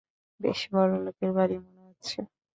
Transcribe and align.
বেশ 0.39 0.59
বড়লোকের 0.73 1.31
বাড়ি 1.33 1.55
মনে 1.63 1.81
হচ্ছে। 1.87 2.19